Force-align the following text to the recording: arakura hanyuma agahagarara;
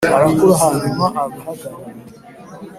arakura 0.15 0.53
hanyuma 0.61 1.05
agahagarara; 1.23 1.89